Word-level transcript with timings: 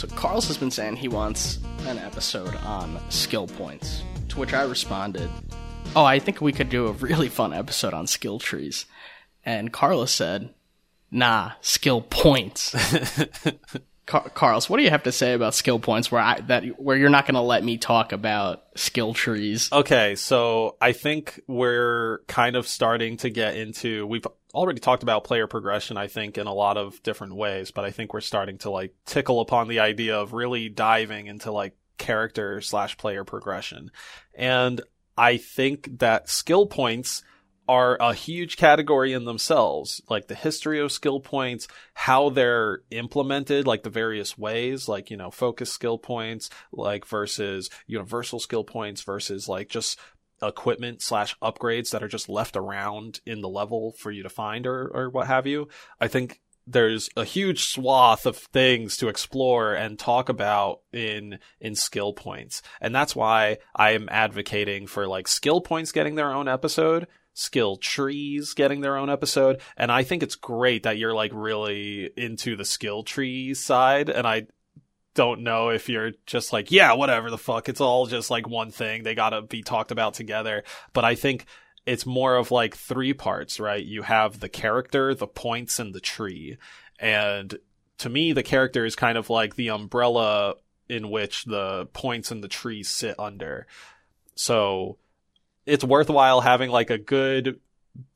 So 0.00 0.08
Carlos 0.08 0.48
has 0.48 0.56
been 0.56 0.70
saying 0.70 0.96
he 0.96 1.08
wants 1.08 1.58
an 1.86 1.98
episode 1.98 2.56
on 2.64 2.98
skill 3.10 3.46
points, 3.46 4.02
to 4.30 4.38
which 4.38 4.54
I 4.54 4.62
responded, 4.62 5.28
"Oh, 5.94 6.06
I 6.06 6.18
think 6.18 6.40
we 6.40 6.52
could 6.54 6.70
do 6.70 6.86
a 6.86 6.92
really 6.92 7.28
fun 7.28 7.52
episode 7.52 7.92
on 7.92 8.06
skill 8.06 8.38
trees." 8.38 8.86
And 9.44 9.74
Carlos 9.74 10.10
said, 10.10 10.54
"Nah, 11.10 11.50
skill 11.60 12.00
points." 12.00 12.74
Car- 14.06 14.30
Carlos, 14.30 14.70
what 14.70 14.78
do 14.78 14.84
you 14.84 14.90
have 14.90 15.02
to 15.02 15.12
say 15.12 15.34
about 15.34 15.54
skill 15.54 15.78
points 15.78 16.10
where 16.10 16.22
I 16.22 16.40
that 16.46 16.64
where 16.80 16.96
you're 16.96 17.10
not 17.10 17.26
going 17.26 17.34
to 17.34 17.42
let 17.42 17.62
me 17.62 17.76
talk 17.76 18.12
about 18.12 18.62
skill 18.76 19.12
trees? 19.12 19.68
Okay, 19.70 20.14
so 20.14 20.76
I 20.80 20.92
think 20.92 21.42
we're 21.46 22.20
kind 22.26 22.56
of 22.56 22.66
starting 22.66 23.18
to 23.18 23.28
get 23.28 23.54
into 23.54 24.06
we've 24.06 24.26
already 24.54 24.80
talked 24.80 25.02
about 25.02 25.24
player 25.24 25.46
progression 25.46 25.96
I 25.96 26.08
think 26.08 26.38
in 26.38 26.46
a 26.46 26.54
lot 26.54 26.76
of 26.76 27.02
different 27.02 27.36
ways, 27.36 27.70
but 27.70 27.84
I 27.84 27.90
think 27.90 28.12
we're 28.12 28.20
starting 28.20 28.58
to 28.58 28.70
like 28.70 28.94
tickle 29.06 29.40
upon 29.40 29.68
the 29.68 29.80
idea 29.80 30.18
of 30.18 30.32
really 30.32 30.68
diving 30.68 31.26
into 31.26 31.52
like 31.52 31.76
character 31.98 32.60
slash 32.60 32.96
player 32.96 33.24
progression. 33.24 33.90
And 34.34 34.80
I 35.16 35.36
think 35.36 35.98
that 35.98 36.28
skill 36.28 36.66
points 36.66 37.22
are 37.68 37.96
a 38.00 38.12
huge 38.12 38.56
category 38.56 39.12
in 39.12 39.26
themselves. 39.26 40.00
Like 40.08 40.26
the 40.26 40.34
history 40.34 40.80
of 40.80 40.90
skill 40.90 41.20
points, 41.20 41.68
how 41.94 42.30
they're 42.30 42.80
implemented, 42.90 43.64
like 43.64 43.84
the 43.84 43.90
various 43.90 44.36
ways, 44.36 44.88
like, 44.88 45.08
you 45.08 45.16
know, 45.16 45.30
focus 45.30 45.70
skill 45.70 45.96
points, 45.96 46.50
like 46.72 47.06
versus 47.06 47.70
universal 47.86 48.40
skill 48.40 48.64
points 48.64 49.02
versus 49.02 49.48
like 49.48 49.68
just 49.68 50.00
equipment 50.42 51.02
slash 51.02 51.36
upgrades 51.40 51.90
that 51.90 52.02
are 52.02 52.08
just 52.08 52.28
left 52.28 52.56
around 52.56 53.20
in 53.26 53.40
the 53.40 53.48
level 53.48 53.92
for 53.98 54.10
you 54.10 54.22
to 54.22 54.28
find 54.28 54.66
or, 54.66 54.90
or 54.94 55.10
what 55.10 55.26
have 55.26 55.46
you. 55.46 55.68
I 56.00 56.08
think 56.08 56.40
there's 56.66 57.08
a 57.16 57.24
huge 57.24 57.64
swath 57.64 58.26
of 58.26 58.36
things 58.36 58.96
to 58.98 59.08
explore 59.08 59.74
and 59.74 59.98
talk 59.98 60.28
about 60.28 60.80
in 60.92 61.38
in 61.60 61.74
skill 61.74 62.12
points. 62.12 62.62
And 62.80 62.94
that's 62.94 63.16
why 63.16 63.58
I 63.74 63.92
am 63.92 64.08
advocating 64.10 64.86
for 64.86 65.06
like 65.06 65.26
skill 65.26 65.60
points 65.60 65.92
getting 65.92 66.14
their 66.14 66.32
own 66.32 66.48
episode 66.48 67.06
skill 67.32 67.76
trees 67.76 68.54
getting 68.54 68.80
their 68.80 68.96
own 68.96 69.10
episode. 69.10 69.60
And 69.76 69.90
I 69.90 70.02
think 70.02 70.22
it's 70.22 70.34
great 70.34 70.82
that 70.82 70.98
you're 70.98 71.14
like 71.14 71.32
really 71.34 72.10
into 72.16 72.56
the 72.56 72.64
skill 72.64 73.02
tree 73.02 73.54
side. 73.54 74.08
And 74.08 74.26
I 74.26 74.46
don't 75.14 75.42
know 75.42 75.70
if 75.70 75.88
you're 75.88 76.12
just 76.26 76.52
like, 76.52 76.70
yeah, 76.70 76.92
whatever 76.92 77.30
the 77.30 77.38
fuck. 77.38 77.68
It's 77.68 77.80
all 77.80 78.06
just 78.06 78.30
like 78.30 78.48
one 78.48 78.70
thing. 78.70 79.02
They 79.02 79.14
gotta 79.14 79.42
be 79.42 79.62
talked 79.62 79.90
about 79.90 80.14
together. 80.14 80.64
But 80.92 81.04
I 81.04 81.14
think 81.14 81.46
it's 81.86 82.06
more 82.06 82.36
of 82.36 82.50
like 82.50 82.76
three 82.76 83.12
parts, 83.12 83.58
right? 83.58 83.84
You 83.84 84.02
have 84.02 84.40
the 84.40 84.48
character, 84.48 85.14
the 85.14 85.26
points, 85.26 85.78
and 85.78 85.94
the 85.94 86.00
tree. 86.00 86.58
And 86.98 87.58
to 87.98 88.08
me, 88.08 88.32
the 88.32 88.42
character 88.42 88.84
is 88.84 88.94
kind 88.96 89.18
of 89.18 89.30
like 89.30 89.56
the 89.56 89.70
umbrella 89.70 90.54
in 90.88 91.10
which 91.10 91.44
the 91.44 91.86
points 91.92 92.30
and 92.30 92.42
the 92.42 92.48
trees 92.48 92.88
sit 92.88 93.14
under. 93.18 93.66
So 94.34 94.98
it's 95.66 95.84
worthwhile 95.84 96.40
having 96.40 96.70
like 96.70 96.90
a 96.90 96.98
good 96.98 97.60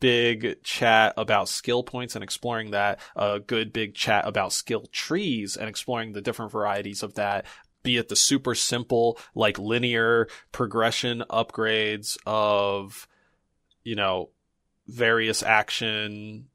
big 0.00 0.62
chat 0.62 1.14
about 1.16 1.48
skill 1.48 1.82
points 1.82 2.14
and 2.14 2.24
exploring 2.24 2.70
that, 2.70 2.98
a 3.16 3.40
good 3.40 3.72
big 3.72 3.94
chat 3.94 4.26
about 4.26 4.52
skill 4.52 4.86
trees 4.92 5.56
and 5.56 5.68
exploring 5.68 6.12
the 6.12 6.22
different 6.22 6.52
varieties 6.52 7.02
of 7.02 7.14
that, 7.14 7.46
be 7.82 7.96
it 7.96 8.08
the 8.08 8.16
super 8.16 8.54
simple, 8.54 9.18
like 9.34 9.58
linear 9.58 10.28
progression 10.52 11.22
upgrades 11.30 12.16
of, 12.26 13.06
you 13.82 13.94
know, 13.94 14.30
various 14.86 15.42
action 15.42 16.46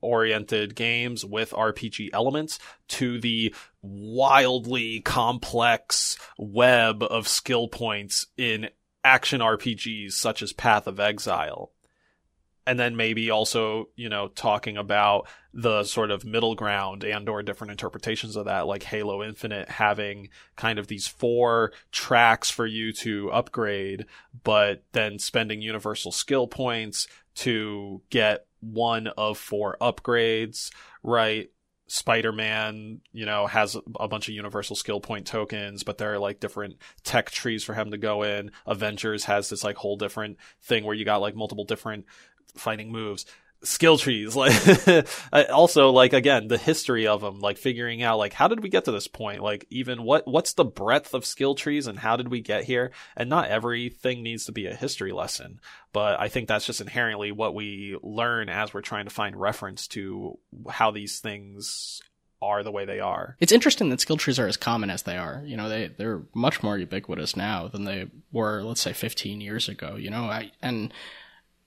oriented 0.00 0.74
games 0.74 1.24
with 1.24 1.50
RPG 1.50 2.10
elements 2.12 2.58
to 2.88 3.18
the 3.20 3.54
wildly 3.82 5.00
complex 5.00 6.18
web 6.38 7.02
of 7.02 7.26
skill 7.26 7.68
points 7.68 8.26
in 8.36 8.68
action 9.02 9.40
RPGs 9.40 10.12
such 10.12 10.42
as 10.42 10.52
Path 10.52 10.86
of 10.86 11.00
Exile. 11.00 11.72
And 12.66 12.78
then 12.78 12.96
maybe 12.96 13.30
also, 13.30 13.90
you 13.94 14.08
know, 14.08 14.28
talking 14.28 14.76
about 14.78 15.28
the 15.52 15.84
sort 15.84 16.10
of 16.10 16.24
middle 16.24 16.54
ground 16.54 17.04
and 17.04 17.28
or 17.28 17.42
different 17.42 17.72
interpretations 17.72 18.36
of 18.36 18.46
that, 18.46 18.66
like 18.66 18.82
Halo 18.82 19.22
Infinite 19.22 19.68
having 19.68 20.30
kind 20.56 20.78
of 20.78 20.86
these 20.86 21.06
four 21.06 21.72
tracks 21.92 22.50
for 22.50 22.66
you 22.66 22.92
to 22.94 23.30
upgrade, 23.30 24.06
but 24.42 24.82
then 24.92 25.18
spending 25.18 25.60
universal 25.60 26.10
skill 26.10 26.46
points 26.46 27.06
to 27.34 28.00
get 28.08 28.46
one 28.60 29.08
of 29.08 29.36
four 29.36 29.76
upgrades, 29.80 30.70
right? 31.02 31.50
Spider-Man, 31.86 33.02
you 33.12 33.26
know, 33.26 33.46
has 33.46 33.76
a 34.00 34.08
bunch 34.08 34.28
of 34.28 34.34
universal 34.34 34.74
skill 34.74 35.00
point 35.00 35.26
tokens, 35.26 35.82
but 35.82 35.98
there 35.98 36.14
are 36.14 36.18
like 36.18 36.40
different 36.40 36.76
tech 37.02 37.30
trees 37.30 37.62
for 37.62 37.74
him 37.74 37.90
to 37.90 37.98
go 37.98 38.22
in. 38.22 38.50
Avengers 38.66 39.24
has 39.24 39.50
this 39.50 39.62
like 39.62 39.76
whole 39.76 39.98
different 39.98 40.38
thing 40.62 40.84
where 40.84 40.94
you 40.94 41.04
got 41.04 41.20
like 41.20 41.36
multiple 41.36 41.64
different 41.66 42.06
fighting 42.56 42.90
moves 42.90 43.26
skill 43.64 43.96
trees 43.96 44.36
like 44.36 44.52
also 45.50 45.90
like 45.90 46.12
again 46.12 46.48
the 46.48 46.58
history 46.58 47.06
of 47.06 47.22
them 47.22 47.40
like 47.40 47.56
figuring 47.56 48.02
out 48.02 48.18
like 48.18 48.32
how 48.32 48.46
did 48.46 48.62
we 48.62 48.68
get 48.68 48.84
to 48.84 48.92
this 48.92 49.08
point 49.08 49.42
like 49.42 49.66
even 49.70 50.02
what 50.02 50.26
what's 50.28 50.52
the 50.52 50.64
breadth 50.64 51.14
of 51.14 51.24
skill 51.24 51.54
trees 51.54 51.86
and 51.86 51.98
how 51.98 52.16
did 52.16 52.28
we 52.28 52.40
get 52.40 52.64
here 52.64 52.92
and 53.16 53.30
not 53.30 53.48
everything 53.48 54.22
needs 54.22 54.44
to 54.44 54.52
be 54.52 54.66
a 54.66 54.74
history 54.74 55.12
lesson 55.12 55.58
but 55.92 56.20
i 56.20 56.28
think 56.28 56.46
that's 56.46 56.66
just 56.66 56.80
inherently 56.80 57.32
what 57.32 57.54
we 57.54 57.96
learn 58.02 58.48
as 58.48 58.74
we're 58.74 58.82
trying 58.82 59.06
to 59.06 59.14
find 59.14 59.34
reference 59.34 59.88
to 59.88 60.38
how 60.68 60.90
these 60.90 61.20
things 61.20 62.02
are 62.42 62.62
the 62.62 62.70
way 62.70 62.84
they 62.84 63.00
are. 63.00 63.38
It's 63.40 63.52
interesting 63.52 63.88
that 63.88 64.02
skill 64.02 64.18
trees 64.18 64.38
are 64.38 64.46
as 64.46 64.58
common 64.58 64.90
as 64.90 65.04
they 65.04 65.16
are. 65.16 65.42
You 65.46 65.56
know, 65.56 65.70
they 65.70 65.86
they're 65.88 66.24
much 66.34 66.62
more 66.62 66.76
ubiquitous 66.76 67.36
now 67.36 67.68
than 67.68 67.84
they 67.84 68.08
were, 68.32 68.62
let's 68.62 68.82
say, 68.82 68.92
15 68.92 69.40
years 69.40 69.66
ago. 69.66 69.96
You 69.96 70.10
know, 70.10 70.24
I 70.24 70.50
and 70.60 70.92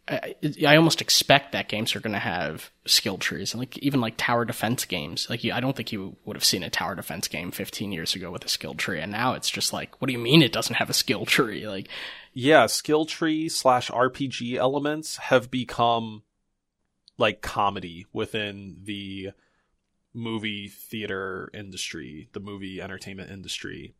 I, 0.07 0.35
I 0.65 0.77
almost 0.77 1.01
expect 1.01 1.51
that 1.51 1.67
games 1.67 1.95
are 1.95 1.99
going 1.99 2.13
to 2.13 2.19
have 2.19 2.71
skill 2.85 3.17
trees 3.17 3.53
and 3.53 3.59
like 3.59 3.77
even 3.79 3.99
like 3.99 4.15
tower 4.15 4.45
defense 4.45 4.85
games. 4.85 5.29
Like 5.29 5.43
you, 5.43 5.51
I 5.51 5.59
don't 5.59 5.75
think 5.75 5.91
you 5.91 6.15
would 6.23 6.37
have 6.37 6.45
seen 6.45 6.63
a 6.63 6.69
tower 6.69 6.95
defense 6.95 7.27
game 7.27 7.51
15 7.51 7.91
years 7.91 8.15
ago 8.15 8.31
with 8.31 8.45
a 8.45 8.49
skill 8.49 8.73
tree, 8.73 9.01
and 9.01 9.11
now 9.11 9.33
it's 9.33 9.49
just 9.49 9.73
like, 9.73 10.01
what 10.01 10.07
do 10.07 10.13
you 10.13 10.19
mean 10.19 10.41
it 10.41 10.53
doesn't 10.53 10.75
have 10.75 10.89
a 10.89 10.93
skill 10.93 11.25
tree? 11.25 11.67
Like, 11.67 11.89
yeah, 12.33 12.67
skill 12.67 13.05
tree 13.05 13.49
slash 13.49 13.89
RPG 13.91 14.55
elements 14.55 15.17
have 15.17 15.51
become 15.51 16.23
like 17.17 17.41
comedy 17.41 18.05
within 18.13 18.77
the 18.83 19.31
movie 20.13 20.67
theater 20.69 21.49
industry, 21.53 22.29
the 22.31 22.39
movie 22.39 22.81
entertainment 22.81 23.29
industry 23.29 23.95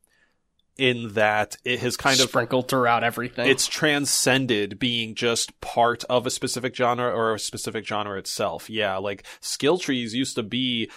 in 0.77 1.13
that 1.13 1.57
it 1.65 1.79
has 1.79 1.97
kind 1.97 2.19
of 2.19 2.29
sprinkled 2.29 2.67
throughout 2.67 3.03
everything. 3.03 3.49
It's 3.49 3.67
transcended 3.67 4.79
being 4.79 5.15
just 5.15 5.59
part 5.61 6.03
of 6.05 6.25
a 6.25 6.29
specific 6.29 6.75
genre 6.75 7.09
or 7.09 7.33
a 7.33 7.39
specific 7.39 7.85
genre 7.85 8.17
itself. 8.17 8.69
Yeah, 8.69 8.97
like 8.97 9.25
skill 9.39 9.77
trees 9.77 10.13
used 10.13 10.35
to 10.35 10.43
be 10.43 10.89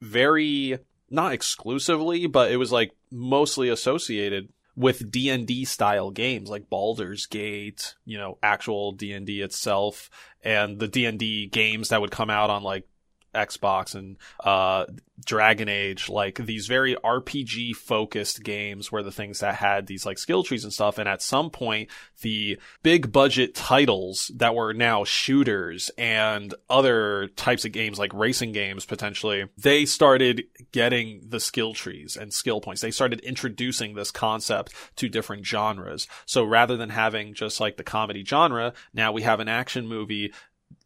very 0.00 0.78
not 1.10 1.32
exclusively, 1.32 2.26
but 2.26 2.52
it 2.52 2.56
was 2.56 2.70
like 2.70 2.92
mostly 3.10 3.68
associated 3.68 4.52
with 4.76 5.10
D&D 5.10 5.64
style 5.64 6.10
games 6.10 6.48
like 6.48 6.70
Baldur's 6.70 7.26
Gate, 7.26 7.96
you 8.04 8.16
know, 8.16 8.38
actual 8.42 8.92
D&D 8.92 9.42
itself 9.42 10.08
and 10.42 10.78
the 10.78 10.88
D&D 10.88 11.48
games 11.48 11.88
that 11.88 12.00
would 12.00 12.12
come 12.12 12.30
out 12.30 12.48
on 12.50 12.62
like 12.62 12.86
Xbox 13.34 13.94
and 13.94 14.16
uh, 14.42 14.86
Dragon 15.24 15.68
Age, 15.68 16.08
like 16.08 16.36
these 16.36 16.66
very 16.66 16.96
RPG 16.96 17.76
focused 17.76 18.42
games 18.42 18.90
where 18.90 19.02
the 19.02 19.12
things 19.12 19.40
that 19.40 19.56
had 19.56 19.86
these 19.86 20.06
like 20.06 20.18
skill 20.18 20.42
trees 20.42 20.64
and 20.64 20.72
stuff. 20.72 20.98
And 20.98 21.08
at 21.08 21.22
some 21.22 21.50
point, 21.50 21.90
the 22.22 22.58
big 22.82 23.12
budget 23.12 23.54
titles 23.54 24.30
that 24.36 24.54
were 24.54 24.72
now 24.72 25.04
shooters 25.04 25.90
and 25.98 26.54
other 26.68 27.28
types 27.36 27.64
of 27.64 27.72
games 27.72 27.98
like 27.98 28.12
racing 28.14 28.52
games 28.52 28.84
potentially, 28.84 29.46
they 29.56 29.84
started 29.84 30.44
getting 30.72 31.22
the 31.28 31.40
skill 31.40 31.74
trees 31.74 32.16
and 32.16 32.32
skill 32.32 32.60
points. 32.60 32.80
They 32.80 32.90
started 32.90 33.20
introducing 33.20 33.94
this 33.94 34.10
concept 34.10 34.74
to 34.96 35.08
different 35.08 35.46
genres. 35.46 36.06
So 36.26 36.44
rather 36.44 36.76
than 36.76 36.90
having 36.90 37.34
just 37.34 37.60
like 37.60 37.76
the 37.76 37.84
comedy 37.84 38.24
genre, 38.24 38.72
now 38.94 39.12
we 39.12 39.22
have 39.22 39.40
an 39.40 39.48
action 39.48 39.86
movie 39.86 40.32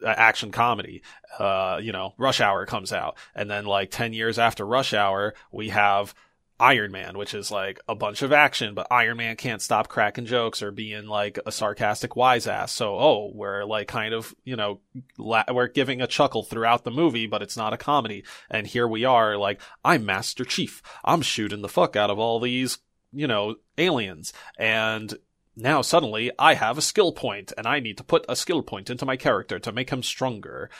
action 0.04 0.50
comedy. 0.50 1.02
Uh, 1.38 1.80
you 1.82 1.92
know, 1.92 2.14
Rush 2.18 2.40
Hour 2.40 2.66
comes 2.66 2.92
out, 2.92 3.16
and 3.34 3.50
then 3.50 3.64
like 3.64 3.90
ten 3.90 4.12
years 4.12 4.38
after 4.38 4.66
Rush 4.66 4.92
Hour, 4.94 5.34
we 5.50 5.70
have 5.70 6.14
Iron 6.60 6.92
Man, 6.92 7.18
which 7.18 7.34
is 7.34 7.50
like 7.50 7.80
a 7.88 7.96
bunch 7.96 8.22
of 8.22 8.32
action, 8.32 8.74
but 8.74 8.86
Iron 8.88 9.16
Man 9.16 9.34
can't 9.34 9.60
stop 9.60 9.88
cracking 9.88 10.24
jokes 10.24 10.62
or 10.62 10.70
being 10.70 11.06
like 11.06 11.38
a 11.44 11.50
sarcastic 11.50 12.14
wise 12.14 12.46
ass. 12.46 12.70
So, 12.70 12.96
oh, 12.96 13.32
we're 13.34 13.64
like 13.64 13.88
kind 13.88 14.14
of, 14.14 14.32
you 14.44 14.54
know, 14.54 14.78
la- 15.18 15.44
we're 15.50 15.66
giving 15.66 16.00
a 16.00 16.06
chuckle 16.06 16.44
throughout 16.44 16.84
the 16.84 16.92
movie, 16.92 17.26
but 17.26 17.42
it's 17.42 17.56
not 17.56 17.72
a 17.72 17.76
comedy. 17.76 18.22
And 18.48 18.68
here 18.68 18.86
we 18.86 19.04
are, 19.04 19.36
like, 19.36 19.60
I'm 19.84 20.06
Master 20.06 20.44
Chief. 20.44 20.80
I'm 21.04 21.22
shooting 21.22 21.60
the 21.60 21.68
fuck 21.68 21.96
out 21.96 22.10
of 22.10 22.20
all 22.20 22.38
these, 22.38 22.78
you 23.12 23.26
know, 23.26 23.56
aliens. 23.76 24.32
And 24.56 25.12
now 25.56 25.82
suddenly 25.82 26.30
I 26.38 26.54
have 26.54 26.78
a 26.78 26.82
skill 26.82 27.12
point 27.12 27.52
and 27.56 27.66
I 27.66 27.80
need 27.80 27.98
to 27.98 28.04
put 28.04 28.24
a 28.28 28.36
skill 28.36 28.62
point 28.62 28.90
into 28.90 29.06
my 29.06 29.16
character 29.16 29.58
to 29.58 29.72
make 29.72 29.90
him 29.90 30.02
stronger. 30.02 30.70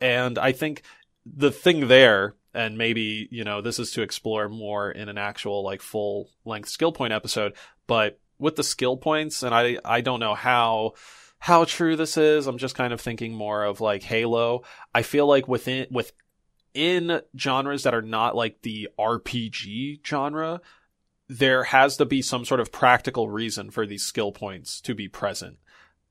And 0.00 0.38
I 0.38 0.52
think 0.52 0.82
the 1.24 1.50
thing 1.50 1.88
there, 1.88 2.34
and 2.54 2.78
maybe, 2.78 3.28
you 3.30 3.44
know, 3.44 3.60
this 3.60 3.78
is 3.78 3.92
to 3.92 4.02
explore 4.02 4.48
more 4.48 4.90
in 4.90 5.08
an 5.08 5.18
actual 5.18 5.64
like 5.64 5.82
full 5.82 6.30
length 6.44 6.68
skill 6.68 6.92
point 6.92 7.12
episode, 7.12 7.54
but 7.86 8.18
with 8.38 8.56
the 8.56 8.64
skill 8.64 8.96
points, 8.96 9.42
and 9.42 9.54
I 9.54 9.78
I 9.84 10.00
don't 10.00 10.20
know 10.20 10.34
how 10.34 10.94
how 11.38 11.64
true 11.64 11.96
this 11.96 12.16
is. 12.16 12.46
I'm 12.46 12.58
just 12.58 12.74
kind 12.74 12.92
of 12.92 13.00
thinking 13.00 13.34
more 13.34 13.64
of 13.64 13.80
like 13.80 14.02
Halo. 14.02 14.62
I 14.94 15.02
feel 15.02 15.26
like 15.26 15.48
within 15.48 15.86
within 15.90 17.20
genres 17.38 17.84
that 17.84 17.94
are 17.94 18.02
not 18.02 18.36
like 18.36 18.62
the 18.62 18.88
RPG 18.98 20.06
genre, 20.06 20.60
there 21.28 21.64
has 21.64 21.96
to 21.96 22.04
be 22.04 22.22
some 22.22 22.44
sort 22.44 22.60
of 22.60 22.72
practical 22.72 23.28
reason 23.28 23.70
for 23.70 23.86
these 23.86 24.04
skill 24.04 24.32
points 24.32 24.80
to 24.82 24.94
be 24.94 25.08
present. 25.08 25.58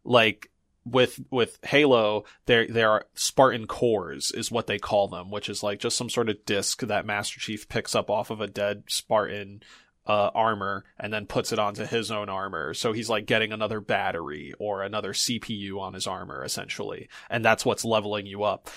Like 0.03 0.51
with 0.85 1.19
with 1.31 1.57
Halo, 1.63 2.25
there 2.45 2.67
there 2.67 2.91
are 2.91 3.07
Spartan 3.15 3.65
cores 3.65 4.31
is 4.31 4.51
what 4.51 4.67
they 4.67 4.77
call 4.77 5.07
them, 5.07 5.31
which 5.31 5.49
is 5.49 5.63
like 5.63 5.79
just 5.79 5.97
some 5.97 6.09
sort 6.09 6.29
of 6.29 6.45
disc 6.45 6.81
that 6.81 7.05
Master 7.05 7.39
Chief 7.39 7.67
picks 7.67 7.95
up 7.95 8.09
off 8.09 8.29
of 8.29 8.41
a 8.41 8.47
dead 8.47 8.83
Spartan 8.87 9.63
uh, 10.05 10.29
armor 10.35 10.85
and 10.99 11.11
then 11.11 11.25
puts 11.25 11.51
it 11.51 11.57
onto 11.57 11.83
his 11.85 12.11
own 12.11 12.29
armor. 12.29 12.75
So 12.75 12.93
he's 12.93 13.09
like 13.09 13.25
getting 13.25 13.51
another 13.51 13.81
battery 13.81 14.53
or 14.59 14.83
another 14.83 15.13
CPU 15.13 15.79
on 15.79 15.93
his 15.93 16.05
armor 16.05 16.43
essentially, 16.43 17.09
and 17.29 17.43
that's 17.43 17.65
what's 17.65 17.83
leveling 17.83 18.27
you 18.27 18.43
up. 18.43 18.69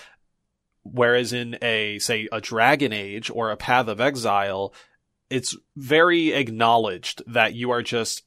Whereas 0.85 1.35
in 1.35 1.59
a 1.61 1.99
say 1.99 2.29
a 2.33 2.41
Dragon 2.41 2.95
Age 2.95 3.31
or 3.31 3.51
a 3.51 3.57
Path 3.57 3.89
of 3.89 4.01
Exile, 4.01 4.73
it's 5.31 5.57
very 5.77 6.33
acknowledged 6.33 7.23
that 7.27 7.55
you 7.55 7.71
are 7.71 7.83
just 7.83 8.23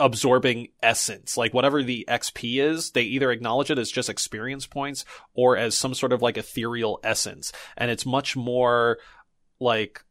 absorbing 0.00 0.68
essence. 0.82 1.36
Like 1.36 1.54
whatever 1.54 1.82
the 1.82 2.04
XP 2.08 2.60
is, 2.60 2.90
they 2.90 3.02
either 3.02 3.30
acknowledge 3.30 3.70
it 3.70 3.78
as 3.78 3.90
just 3.90 4.08
experience 4.08 4.66
points 4.66 5.04
or 5.34 5.56
as 5.56 5.76
some 5.76 5.94
sort 5.94 6.12
of 6.12 6.22
like 6.22 6.36
ethereal 6.36 6.98
essence. 7.04 7.52
And 7.76 7.90
it's 7.90 8.04
much 8.04 8.36
more 8.36 8.98
like 9.60 10.04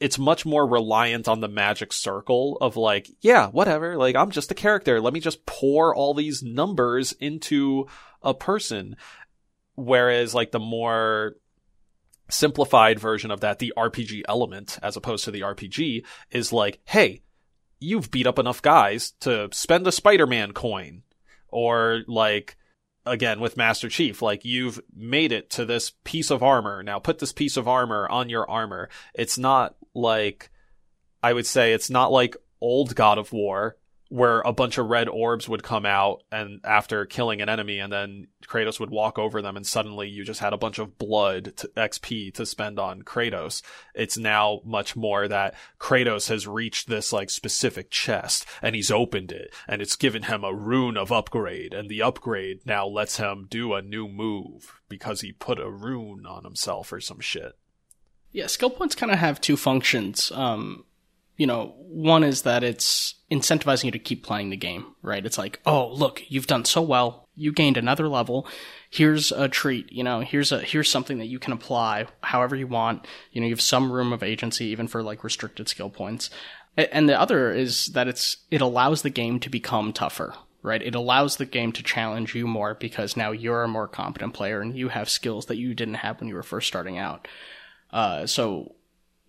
it's 0.00 0.18
much 0.18 0.44
more 0.44 0.66
reliant 0.66 1.28
on 1.28 1.40
the 1.40 1.48
magic 1.48 1.92
circle 1.92 2.58
of 2.60 2.76
like, 2.76 3.08
yeah, 3.20 3.48
whatever. 3.48 3.96
Like, 3.96 4.16
I'm 4.16 4.30
just 4.30 4.50
a 4.50 4.54
character. 4.54 5.00
Let 5.00 5.14
me 5.14 5.20
just 5.20 5.46
pour 5.46 5.94
all 5.94 6.14
these 6.14 6.42
numbers 6.42 7.12
into 7.12 7.86
a 8.22 8.34
person. 8.34 8.96
Whereas, 9.76 10.34
like, 10.34 10.52
the 10.52 10.60
more 10.60 11.36
simplified 12.28 12.98
version 12.98 13.30
of 13.30 13.40
that, 13.40 13.58
the 13.58 13.72
RPG 13.76 14.22
element, 14.28 14.78
as 14.82 14.96
opposed 14.96 15.24
to 15.24 15.30
the 15.30 15.42
RPG, 15.42 16.04
is 16.30 16.52
like, 16.52 16.80
hey, 16.86 17.22
you've 17.80 18.10
beat 18.10 18.26
up 18.26 18.38
enough 18.38 18.62
guys 18.62 19.12
to 19.20 19.48
spend 19.52 19.86
a 19.86 19.92
Spider-Man 19.92 20.52
coin. 20.52 21.02
Or 21.48 22.02
like, 22.08 22.56
again 23.06 23.40
with 23.40 23.56
Master 23.56 23.88
Chief, 23.88 24.22
like 24.22 24.44
you've 24.44 24.80
made 24.94 25.32
it 25.32 25.50
to 25.50 25.64
this 25.64 25.92
piece 26.04 26.30
of 26.30 26.42
armor. 26.42 26.82
Now 26.82 26.98
put 26.98 27.18
this 27.18 27.32
piece 27.32 27.56
of 27.56 27.68
armor 27.68 28.08
on 28.08 28.28
your 28.28 28.48
armor. 28.48 28.88
It's 29.14 29.38
not 29.38 29.76
like, 29.94 30.50
I 31.22 31.32
would 31.32 31.46
say 31.46 31.72
it's 31.72 31.90
not 31.90 32.12
like 32.12 32.36
old 32.60 32.94
God 32.94 33.18
of 33.18 33.32
War 33.32 33.76
where 34.08 34.40
a 34.42 34.52
bunch 34.52 34.78
of 34.78 34.86
red 34.86 35.08
orbs 35.08 35.48
would 35.48 35.62
come 35.62 35.86
out 35.86 36.22
and 36.30 36.60
after 36.64 37.06
killing 37.06 37.40
an 37.40 37.48
enemy 37.48 37.78
and 37.78 37.92
then 37.92 38.28
Kratos 38.46 38.78
would 38.78 38.90
walk 38.90 39.18
over 39.18 39.40
them 39.40 39.56
and 39.56 39.66
suddenly 39.66 40.08
you 40.08 40.24
just 40.24 40.40
had 40.40 40.52
a 40.52 40.58
bunch 40.58 40.78
of 40.78 40.98
blood 40.98 41.56
to 41.56 41.68
XP 41.76 42.34
to 42.34 42.46
spend 42.46 42.78
on 42.78 43.02
Kratos. 43.02 43.62
It's 43.94 44.18
now 44.18 44.60
much 44.64 44.94
more 44.94 45.26
that 45.28 45.54
Kratos 45.80 46.28
has 46.28 46.46
reached 46.46 46.88
this 46.88 47.12
like 47.12 47.30
specific 47.30 47.90
chest 47.90 48.46
and 48.60 48.76
he's 48.76 48.90
opened 48.90 49.32
it 49.32 49.54
and 49.66 49.80
it's 49.80 49.96
given 49.96 50.24
him 50.24 50.44
a 50.44 50.54
rune 50.54 50.96
of 50.96 51.10
upgrade 51.10 51.72
and 51.72 51.88
the 51.88 52.02
upgrade 52.02 52.60
now 52.66 52.86
lets 52.86 53.16
him 53.16 53.46
do 53.48 53.72
a 53.72 53.82
new 53.82 54.06
move 54.06 54.80
because 54.88 55.22
he 55.22 55.32
put 55.32 55.58
a 55.58 55.70
rune 55.70 56.26
on 56.26 56.44
himself 56.44 56.92
or 56.92 57.00
some 57.00 57.20
shit. 57.20 57.52
Yeah, 58.32 58.48
skill 58.48 58.70
points 58.70 58.96
kind 58.96 59.12
of 59.12 59.18
have 59.18 59.40
two 59.40 59.56
functions. 59.56 60.32
Um, 60.32 60.84
you 61.36 61.46
know, 61.46 61.74
one 61.78 62.22
is 62.22 62.42
that 62.42 62.62
it's 62.62 63.14
incentivizing 63.30 63.84
you 63.84 63.90
to 63.90 63.98
keep 63.98 64.22
playing 64.22 64.50
the 64.50 64.56
game, 64.56 64.94
right? 65.02 65.24
It's 65.24 65.38
like, 65.38 65.60
oh, 65.66 65.88
look, 65.92 66.22
you've 66.28 66.46
done 66.46 66.64
so 66.64 66.80
well. 66.80 67.28
You 67.34 67.52
gained 67.52 67.76
another 67.76 68.08
level. 68.08 68.46
Here's 68.90 69.32
a 69.32 69.48
treat, 69.48 69.90
you 69.92 70.04
know, 70.04 70.20
here's 70.20 70.52
a, 70.52 70.60
here's 70.60 70.90
something 70.90 71.18
that 71.18 71.26
you 71.26 71.40
can 71.40 71.52
apply 71.52 72.06
however 72.22 72.54
you 72.54 72.68
want. 72.68 73.06
You 73.32 73.40
know, 73.40 73.48
you 73.48 73.52
have 73.52 73.60
some 73.60 73.90
room 73.90 74.12
of 74.12 74.22
agency 74.22 74.66
even 74.66 74.86
for 74.86 75.02
like 75.02 75.24
restricted 75.24 75.68
skill 75.68 75.90
points. 75.90 76.30
And 76.76 77.08
the 77.08 77.20
other 77.20 77.52
is 77.52 77.86
that 77.88 78.08
it's, 78.08 78.38
it 78.50 78.60
allows 78.60 79.02
the 79.02 79.10
game 79.10 79.40
to 79.40 79.50
become 79.50 79.92
tougher, 79.92 80.34
right? 80.62 80.82
It 80.82 80.94
allows 80.94 81.36
the 81.36 81.46
game 81.46 81.72
to 81.72 81.82
challenge 81.82 82.34
you 82.34 82.46
more 82.46 82.74
because 82.74 83.16
now 83.16 83.32
you're 83.32 83.64
a 83.64 83.68
more 83.68 83.88
competent 83.88 84.34
player 84.34 84.60
and 84.60 84.76
you 84.76 84.88
have 84.88 85.08
skills 85.08 85.46
that 85.46 85.56
you 85.56 85.74
didn't 85.74 85.94
have 85.94 86.20
when 86.20 86.28
you 86.28 86.34
were 86.34 86.42
first 86.44 86.68
starting 86.68 86.98
out. 86.98 87.26
Uh, 87.92 88.26
so 88.26 88.74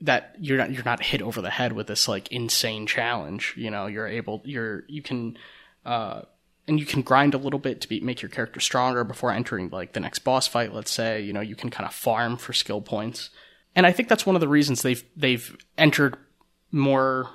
that 0.02 0.36
you're 0.40 0.58
not 0.58 0.72
you're 0.72 0.84
not 0.84 1.04
hit 1.04 1.22
over 1.22 1.42
the 1.42 1.50
head 1.50 1.74
with 1.74 1.88
this 1.88 2.08
like 2.08 2.32
insane 2.32 2.86
challenge. 2.88 3.54
You 3.56 3.72
know, 3.72 3.88
you're 3.88 4.08
able 4.08 4.42
you're 4.46 4.84
you 4.88 5.02
can 5.02 5.38
uh 5.86 6.22
and 6.68 6.80
you 6.80 6.86
can 6.86 7.02
grind 7.02 7.34
a 7.34 7.38
little 7.38 7.60
bit 7.60 7.82
to 7.82 7.88
be, 7.88 8.00
make 8.00 8.22
your 8.22 8.30
character 8.30 8.60
stronger 8.60 9.04
before 9.04 9.32
entering 9.32 9.70
like 9.70 9.94
the 9.94 10.00
next 10.00 10.20
boss 10.20 10.48
fight. 10.48 10.74
Let's 10.74 10.92
say 10.92 11.22
you 11.22 11.34
know 11.34 11.42
you 11.42 11.56
can 11.56 11.70
kind 11.70 11.88
of 11.88 11.94
farm 11.94 12.38
for 12.38 12.54
skill 12.54 12.82
points, 12.82 13.30
and 13.76 13.86
I 13.86 13.92
think 13.92 14.10
that's 14.10 14.26
one 14.26 14.36
of 14.36 14.42
the 14.42 14.48
reasons 14.48 14.82
they've 14.82 15.04
they've 15.16 15.56
entered 15.78 16.18
more 16.72 17.30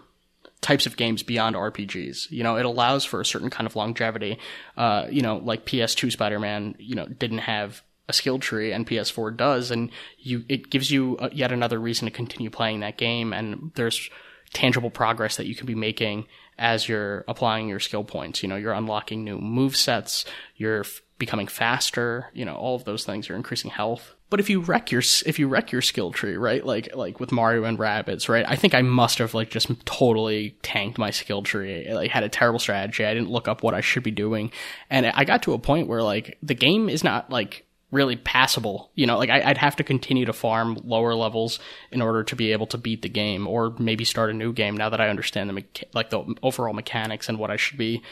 types 0.60 0.84
of 0.84 0.96
games 0.96 1.22
beyond 1.22 1.56
RPGs. 1.56 2.30
You 2.30 2.42
know, 2.42 2.56
it 2.56 2.66
allows 2.66 3.04
for 3.04 3.20
a 3.20 3.24
certain 3.24 3.50
kind 3.50 3.66
of 3.66 3.76
longevity. 3.76 4.38
Uh, 4.76 5.06
you 5.10 5.22
know, 5.22 5.38
like 5.38 5.64
PS2 5.64 6.12
Spider-Man, 6.12 6.74
you 6.78 6.94
know, 6.94 7.06
didn't 7.06 7.38
have 7.38 7.82
a 8.10 8.12
skill 8.12 8.38
tree, 8.38 8.72
and 8.72 8.86
PS4 8.86 9.36
does, 9.36 9.70
and 9.70 9.90
you 10.18 10.44
it 10.48 10.68
gives 10.68 10.90
you 10.90 11.16
a, 11.18 11.30
yet 11.32 11.52
another 11.52 11.78
reason 11.78 12.04
to 12.06 12.10
continue 12.10 12.50
playing 12.50 12.80
that 12.80 12.98
game. 12.98 13.32
And 13.32 13.70
there's 13.74 14.10
tangible 14.52 14.90
progress 14.90 15.36
that 15.36 15.46
you 15.46 15.54
can 15.54 15.66
be 15.66 15.74
making 15.74 16.26
as 16.58 16.88
you're 16.88 17.24
applying 17.26 17.68
your 17.68 17.80
skill 17.80 18.04
points. 18.04 18.42
You 18.42 18.48
know, 18.48 18.56
you're 18.56 18.72
unlocking 18.72 19.24
new 19.24 19.38
move 19.38 19.76
sets, 19.76 20.24
you're 20.56 20.80
f- 20.80 21.00
becoming 21.18 21.46
faster. 21.46 22.26
You 22.34 22.44
know, 22.44 22.54
all 22.54 22.76
of 22.76 22.84
those 22.84 23.04
things. 23.04 23.28
You're 23.28 23.36
increasing 23.36 23.70
health. 23.70 24.14
But 24.28 24.38
if 24.38 24.48
you 24.48 24.60
wreck 24.60 24.92
your 24.92 25.02
if 25.26 25.38
you 25.38 25.48
wreck 25.48 25.72
your 25.72 25.82
skill 25.82 26.12
tree, 26.12 26.36
right? 26.36 26.64
Like 26.64 26.94
like 26.94 27.18
with 27.18 27.32
Mario 27.32 27.64
and 27.64 27.78
Rabbids, 27.78 28.28
right? 28.28 28.44
I 28.46 28.54
think 28.54 28.74
I 28.74 28.82
must 28.82 29.18
have 29.18 29.34
like 29.34 29.50
just 29.50 29.68
totally 29.86 30.56
tanked 30.62 30.98
my 30.98 31.10
skill 31.10 31.42
tree. 31.42 31.88
I, 31.88 31.94
like 31.94 32.10
had 32.10 32.22
a 32.22 32.28
terrible 32.28 32.60
strategy. 32.60 33.04
I 33.04 33.12
didn't 33.12 33.30
look 33.30 33.48
up 33.48 33.62
what 33.62 33.74
I 33.74 33.80
should 33.80 34.04
be 34.04 34.12
doing, 34.12 34.52
and 34.88 35.06
I 35.06 35.24
got 35.24 35.42
to 35.44 35.52
a 35.52 35.58
point 35.58 35.88
where 35.88 36.02
like 36.02 36.38
the 36.42 36.54
game 36.54 36.88
is 36.88 37.02
not 37.02 37.30
like 37.30 37.66
really 37.90 38.16
passable. 38.16 38.90
You 38.94 39.06
know, 39.06 39.18
like 39.18 39.30
I, 39.30 39.46
would 39.48 39.58
have 39.58 39.76
to 39.76 39.84
continue 39.84 40.24
to 40.26 40.32
farm 40.32 40.78
lower 40.84 41.14
levels 41.14 41.58
in 41.90 42.02
order 42.02 42.24
to 42.24 42.36
be 42.36 42.52
able 42.52 42.66
to 42.68 42.78
beat 42.78 43.02
the 43.02 43.08
game, 43.08 43.46
or 43.46 43.74
maybe 43.78 44.04
start 44.04 44.30
a 44.30 44.34
new 44.34 44.52
game. 44.52 44.76
Now 44.76 44.90
that 44.90 45.00
I 45.00 45.08
understand 45.08 45.50
the 45.50 45.54
mecha- 45.54 45.94
like 45.94 46.10
the 46.10 46.34
overall 46.42 46.74
mechanics 46.74 47.28
and 47.28 47.38
what 47.38 47.50
I 47.50 47.56
should 47.56 47.78
be, 47.78 48.02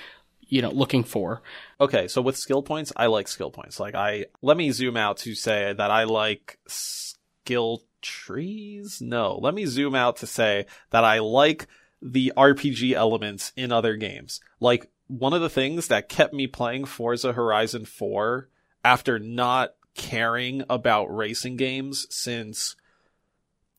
you 0.40 0.62
know, 0.62 0.70
looking 0.70 1.04
for. 1.04 1.42
Okay, 1.80 2.08
so 2.08 2.20
with 2.20 2.36
skill 2.36 2.62
points, 2.62 2.92
I 2.96 3.06
like 3.06 3.28
skill 3.28 3.50
points. 3.50 3.78
Like 3.78 3.94
I 3.94 4.26
let 4.42 4.56
me 4.56 4.70
zoom 4.70 4.96
out 4.96 5.18
to 5.18 5.34
say 5.34 5.72
that 5.72 5.90
I 5.90 6.04
like 6.04 6.58
skill 6.66 7.82
trees. 8.02 9.00
No, 9.00 9.38
let 9.40 9.54
me 9.54 9.66
zoom 9.66 9.94
out 9.94 10.16
to 10.18 10.26
say 10.26 10.66
that 10.90 11.04
I 11.04 11.18
like 11.20 11.66
the 12.00 12.32
RPG 12.36 12.92
elements 12.92 13.52
in 13.56 13.72
other 13.72 13.96
games. 13.96 14.40
Like 14.60 14.90
one 15.08 15.32
of 15.32 15.40
the 15.40 15.50
things 15.50 15.88
that 15.88 16.08
kept 16.08 16.34
me 16.34 16.46
playing 16.46 16.84
Forza 16.84 17.32
Horizon 17.32 17.84
4 17.84 18.48
after 18.88 19.18
not 19.18 19.74
caring 19.94 20.64
about 20.70 21.14
racing 21.14 21.58
games 21.58 22.06
since 22.08 22.74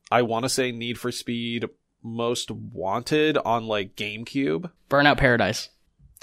I 0.08 0.22
want 0.22 0.44
to 0.44 0.48
say 0.48 0.70
Need 0.70 1.00
for 1.00 1.10
Speed 1.10 1.64
Most 2.00 2.48
Wanted 2.48 3.36
on 3.36 3.66
like 3.66 3.96
GameCube. 3.96 4.70
Burnout 4.88 5.18
Paradise. 5.18 5.70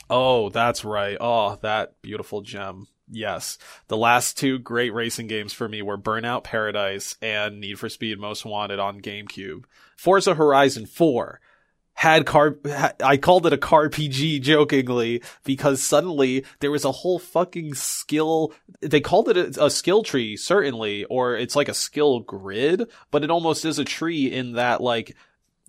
Oh, 0.10 0.48
that's 0.48 0.86
right. 0.86 1.18
Oh, 1.20 1.58
that 1.64 2.02
beautiful 2.02 2.40
gem. 2.40 2.88
Yes. 3.12 3.58
The 3.90 3.98
last 3.98 4.38
two 4.38 4.58
great 4.58 4.94
racing 4.94 5.28
games 5.28 5.52
for 5.52 5.68
me 5.68 5.82
were 5.82 5.98
Burnout 5.98 6.46
Paradise 6.46 7.18
and 7.22 7.60
Need 7.60 7.80
for 7.80 7.90
Speed 7.90 8.20
Most 8.20 8.46
Wanted 8.46 8.80
on 8.80 9.02
GameCube. 9.02 9.66
Forza 9.98 10.36
Horizon 10.36 10.86
4 10.86 11.42
had 11.98 12.28
car 12.28 12.56
I 13.04 13.18
called 13.18 13.48
it 13.48 13.54
a 13.54 13.58
car 13.58 13.90
PG 13.90 14.42
jokingly 14.42 15.24
because 15.44 15.82
suddenly 15.82 16.46
there 16.60 16.70
was 16.70 16.86
a 16.86 16.92
whole 16.92 17.18
fucking 17.18 17.74
skill 17.74 18.54
they 18.82 19.02
called 19.02 19.30
it 19.30 19.58
a, 19.58 19.66
a, 19.66 19.70
skill 19.72 20.04
tree 20.04 20.38
certainly 20.38 21.06
or 21.06 21.36
it's 21.36 21.56
like 21.56 21.70
a 21.70 21.74
skill 21.74 22.20
grid 22.20 22.88
but 23.10 23.24
it 23.24 23.32
almost 23.32 23.66
is 23.66 23.80
a 23.80 23.84
tree 23.84 24.32
in 24.32 24.52
that 24.54 24.80
like 24.80 25.16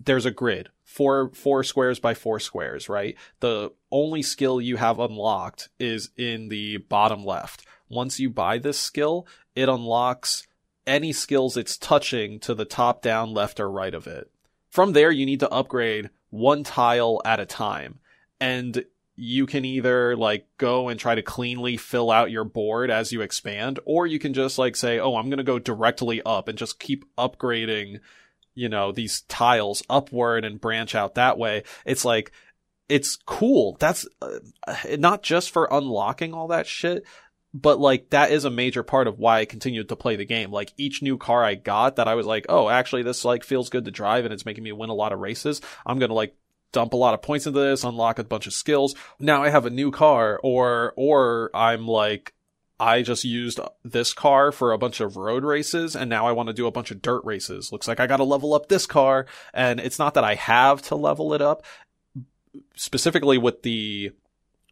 there's 0.05 0.27
a 0.27 0.31
grid. 0.31 0.69
Four 0.85 1.31
four 1.33 1.65
squares 1.65 1.99
by 1.99 2.13
four 2.13 2.39
squares 2.41 2.91
right? 2.91 3.17
The 3.41 3.73
only 3.91 4.21
skill 4.21 4.61
you 4.61 4.77
have 4.77 4.99
unlocked 4.99 5.71
is 5.79 6.11
in 6.19 6.51
the 6.51 6.77
bottom 6.77 7.25
left. 7.25 7.65
Once 7.89 8.21
you 8.21 8.29
buy 8.29 8.59
this 8.59 8.79
skill 8.79 9.27
it 9.55 9.71
unlocks 9.71 10.47
any 10.87 11.15
skills 11.15 11.57
it's 11.57 11.79
touching 11.79 12.39
to 12.41 12.55
the 12.55 12.67
top 12.67 13.01
down 13.01 13.33
left 13.33 13.59
or 13.59 13.71
right 13.71 13.95
of 13.95 14.07
it. 14.07 14.31
From 14.69 14.93
there 14.93 15.11
you 15.11 15.25
need 15.25 15.41
to 15.41 15.51
upgrade 15.51 16.11
one 16.31 16.65
tile 16.65 17.21
at 17.25 17.41
a 17.41 17.47
time. 17.47 17.99
And 18.41 18.85
you 19.17 19.47
can 19.47 19.65
either 19.65 20.17
like 20.17 20.47
go 20.59 20.89
and 20.89 20.99
try 20.99 21.15
to 21.17 21.23
cleanly 21.23 21.77
fill 21.77 22.11
out 22.11 22.31
your 22.31 22.45
board 22.45 22.91
as 22.91 23.13
you 23.13 23.21
expand, 23.21 23.81
or 23.85 24.07
you 24.07 24.19
can 24.19 24.33
just 24.33 24.59
like 24.59 24.77
say, 24.77 25.01
oh, 25.01 25.17
I'm 25.17 25.29
going 25.29 25.39
to 25.39 25.45
go 25.45 25.59
directly 25.59 26.23
up 26.25 26.47
and 26.47 26.57
just 26.57 26.79
keep 26.79 27.05
upgrading, 27.17 27.99
you 28.55 28.69
know, 28.69 28.93
these 28.93 29.23
tiles 29.23 29.83
upward 29.91 30.45
and 30.45 30.61
branch 30.61 30.95
out 30.95 31.17
that 31.17 31.37
way. 31.37 31.65
It's 31.85 32.05
like, 32.05 32.31
it's 32.89 33.17
cool. 33.27 33.77
That's 33.81 34.07
uh, 34.23 34.39
not 34.99 35.23
just 35.23 35.51
for 35.51 35.69
unlocking 35.71 36.33
all 36.33 36.49
that 36.49 36.67
shit, 36.67 37.05
but 37.55 37.81
like 37.81 38.11
that 38.11 38.31
is 38.31 38.45
a 38.45 38.51
major 38.51 38.83
part 38.83 39.07
of 39.07 39.19
why 39.19 39.41
I 39.41 39.45
continued 39.45 39.89
to 39.89 39.97
play 39.97 40.17
the 40.17 40.25
game. 40.25 40.51
Like 40.51 40.73
each 40.77 41.03
new 41.03 41.17
car 41.17 41.45
I 41.45 41.55
got 41.55 41.97
that 41.97 42.09
I 42.09 42.15
was 42.15 42.27
like, 42.27 42.47
oh, 42.49 42.69
actually 42.69 43.03
this 43.03 43.25
like 43.25 43.45
feels 43.45 43.71
good 43.71 43.85
to 43.87 43.91
drive 43.91 44.25
and 44.25 44.35
it's 44.35 44.47
making 44.47 44.65
me 44.65 44.73
win 44.73 44.91
a 44.91 44.95
lot 44.95 45.13
of 45.13 45.21
races. 45.21 45.61
I'm 45.87 45.99
going 45.99 46.11
to 46.11 46.15
like 46.15 46.37
dump 46.73 46.93
a 46.93 46.97
lot 46.97 47.15
of 47.15 47.23
points 47.23 47.47
into 47.47 47.61
this, 47.61 47.85
unlock 47.85 48.19
a 48.19 48.25
bunch 48.25 48.47
of 48.47 48.53
skills. 48.53 48.95
Now 49.19 49.43
I 49.43 49.49
have 49.49 49.65
a 49.65 49.71
new 49.71 49.91
car 49.91 50.39
or, 50.43 50.93
or 50.97 51.51
I'm 51.55 51.87
like, 51.87 52.35
I 52.79 53.03
just 53.03 53.25
used 53.25 53.59
this 53.83 54.13
car 54.13 54.53
for 54.53 54.73
a 54.73 54.79
bunch 54.79 55.01
of 55.01 55.17
road 55.17 55.43
races 55.43 55.97
and 55.97 56.11
now 56.11 56.27
I 56.27 56.33
want 56.33 56.49
to 56.49 56.53
do 56.53 56.67
a 56.67 56.71
bunch 56.71 56.91
of 56.91 57.03
dirt 57.03 57.25
races. 57.25 57.73
Looks 57.73 57.89
like 57.89 57.99
I 57.99 58.07
got 58.07 58.19
to 58.19 58.25
level 58.25 58.53
up 58.53 58.69
this 58.69 58.87
car. 58.87 59.27
And 59.55 59.81
it's 59.81 59.99
not 59.99 60.15
that 60.15 60.23
I 60.23 60.35
have 60.35 60.83
to 60.83 60.95
level 60.95 61.33
it 61.33 61.43
up 61.43 61.65
specifically 62.77 63.39
with 63.39 63.63
the, 63.63 64.13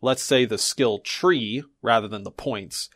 let's 0.01 0.23
say 0.23 0.45
the 0.45 0.59
skill 0.59 0.99
tree 0.99 1.63
rather 1.83 2.09
than 2.09 2.25
the 2.25 2.31
points. 2.31 2.91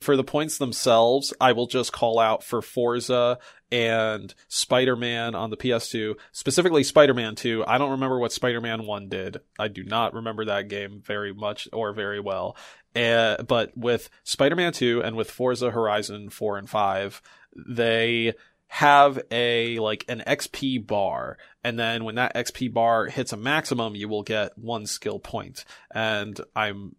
For 0.00 0.16
the 0.16 0.24
points 0.24 0.58
themselves, 0.58 1.32
I 1.40 1.52
will 1.52 1.68
just 1.68 1.92
call 1.92 2.18
out 2.18 2.42
for 2.42 2.60
Forza 2.60 3.38
and 3.70 4.34
Spider-Man 4.48 5.36
on 5.36 5.50
the 5.50 5.56
PS2, 5.56 6.16
specifically 6.32 6.82
Spider-Man 6.82 7.36
2. 7.36 7.64
I 7.66 7.78
don't 7.78 7.92
remember 7.92 8.18
what 8.18 8.32
Spider-Man 8.32 8.84
1 8.84 9.08
did. 9.08 9.38
I 9.60 9.68
do 9.68 9.84
not 9.84 10.12
remember 10.12 10.44
that 10.46 10.68
game 10.68 11.00
very 11.04 11.32
much 11.32 11.68
or 11.72 11.92
very 11.92 12.18
well. 12.18 12.56
Uh, 12.96 13.42
but 13.44 13.76
with 13.76 14.10
Spider-Man 14.24 14.72
2 14.72 15.02
and 15.02 15.14
with 15.14 15.30
Forza 15.30 15.70
Horizon 15.70 16.30
4 16.30 16.58
and 16.58 16.68
5, 16.68 17.22
they 17.68 18.34
have 18.74 19.20
a 19.30 19.78
like 19.80 20.02
an 20.08 20.22
XP 20.26 20.86
bar 20.86 21.36
and 21.62 21.78
then 21.78 22.04
when 22.04 22.14
that 22.14 22.34
XP 22.34 22.72
bar 22.72 23.04
hits 23.04 23.30
a 23.30 23.36
maximum 23.36 23.94
you 23.94 24.08
will 24.08 24.22
get 24.22 24.56
one 24.56 24.86
skill 24.86 25.18
point. 25.18 25.66
And 25.94 26.40
I'm 26.56 26.96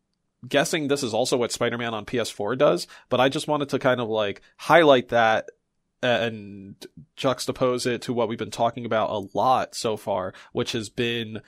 guessing 0.47 0.87
this 0.87 1.01
is 1.01 1.15
also 1.15 1.35
what 1.35 1.51
Spider-Man 1.51 1.95
on 1.95 2.05
PS4 2.05 2.59
does 2.59 2.85
but 3.09 3.19
I 3.19 3.27
just 3.27 3.47
wanted 3.47 3.69
to 3.69 3.79
kind 3.79 3.99
of 3.99 4.07
like 4.07 4.43
highlight 4.55 5.09
that 5.09 5.49
and 6.03 6.75
juxtapose 7.17 7.87
it 7.87 8.03
to 8.03 8.13
what 8.13 8.29
we've 8.29 8.37
been 8.37 8.51
talking 8.51 8.85
about 8.85 9.09
a 9.09 9.27
lot 9.35 9.73
so 9.73 9.97
far 9.97 10.35
which 10.51 10.73
has 10.73 10.89
been 10.89 11.41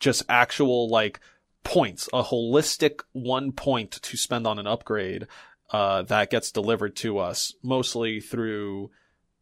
just 0.00 0.22
actual 0.30 0.88
like 0.88 1.20
points 1.64 2.08
a 2.14 2.22
holistic 2.22 3.02
one 3.12 3.52
point 3.52 3.90
to 3.90 4.16
spend 4.16 4.46
on 4.46 4.58
an 4.58 4.66
upgrade 4.66 5.26
uh, 5.68 6.00
that 6.00 6.30
gets 6.30 6.50
delivered 6.50 6.96
to 6.96 7.18
us 7.18 7.52
mostly 7.62 8.20
through 8.20 8.90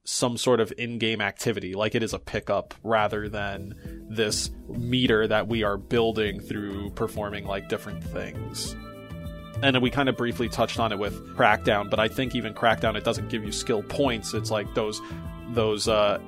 some 0.06 0.36
sort 0.36 0.60
of 0.60 0.72
in-game 0.78 1.20
activity 1.20 1.74
like 1.74 1.96
it 1.96 2.02
is 2.02 2.14
a 2.14 2.18
pickup 2.18 2.74
rather 2.84 3.28
than 3.28 3.74
this 4.08 4.50
meter 4.68 5.26
that 5.26 5.48
we 5.48 5.64
are 5.64 5.76
building 5.76 6.40
through 6.40 6.88
performing 6.90 7.44
like 7.44 7.68
different 7.68 8.02
things. 8.02 8.76
And 9.62 9.82
we 9.82 9.90
kind 9.90 10.08
of 10.08 10.16
briefly 10.16 10.48
touched 10.48 10.78
on 10.78 10.92
it 10.92 10.98
with 10.98 11.36
crackdown 11.36 11.90
but 11.90 11.98
i 11.98 12.08
think 12.08 12.34
even 12.34 12.54
crackdown 12.54 12.94
it 12.94 13.04
doesn't 13.04 13.28
give 13.28 13.44
you 13.44 13.52
skill 13.52 13.82
points. 13.82 14.32
It's 14.32 14.50
like 14.50 14.72
those 14.74 15.00
those 15.50 15.88
uh 15.88 16.18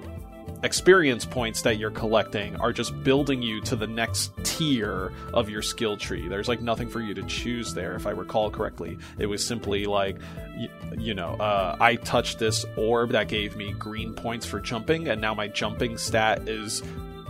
experience 0.63 1.25
points 1.25 1.63
that 1.63 1.79
you're 1.79 1.91
collecting 1.91 2.57
are 2.57 2.73
just 2.73 3.03
building 3.05 3.43
you 3.43 3.61
to 3.63 3.77
the 3.77 3.87
next 3.87 4.33
tier 4.45 5.13
of 5.33 5.49
your 5.49 5.63
skill 5.63 5.97
tree. 5.97 6.29
There's 6.29 6.49
like 6.49 6.61
nothing 6.61 6.89
for 6.89 7.01
you 7.01 7.15
to 7.15 7.23
choose 7.23 7.75
there, 7.75 7.95
if 7.95 8.07
I 8.07 8.11
recall 8.11 8.51
correctly. 8.51 8.99
It 9.19 9.27
was 9.27 9.45
simply 9.45 9.87
like, 9.87 10.19
you, 10.57 10.69
you 10.99 11.15
know, 11.15 11.35
uh, 11.35 11.77
I 11.81 11.97
touched 11.97 12.39
this 12.39 12.65
orb 12.77 13.11
that 13.11 13.29
gave 13.29 13.57
me 13.57 13.73
green 13.73 14.15
points 14.15 14.47
for 14.47 14.61
jumping, 14.61 15.09
and 15.09 15.21
now 15.21 15.35
my 15.35 15.49
jumping 15.49 15.97
stat 15.97 16.49
is 16.49 16.83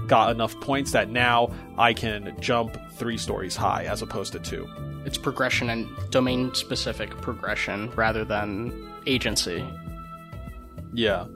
got 0.06 0.30
enough 0.30 0.58
points 0.60 0.92
that 0.92 1.10
now 1.10 1.52
I 1.76 1.92
can 1.92 2.34
jump 2.40 2.78
three 2.92 3.18
stories 3.18 3.54
high 3.54 3.84
as 3.84 4.00
opposed 4.00 4.32
to 4.32 4.38
two. 4.38 4.66
It's 5.04 5.18
progression 5.18 5.68
and 5.70 5.88
domain 6.10 6.54
specific 6.54 7.10
progression 7.20 7.90
rather 7.90 8.24
than 8.24 8.90
agency. 9.06 9.66
Yeah 10.94 11.26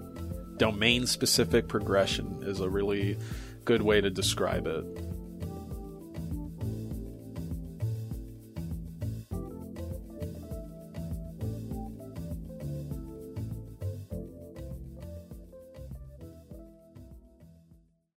domain 0.57 1.07
specific 1.07 1.69
progression 1.69 2.39
is 2.43 2.61
a 2.61 2.69
really 2.69 3.19
good 3.65 3.83
way 3.83 4.01
to 4.01 4.11
describe 4.11 4.67
it. 4.67 4.85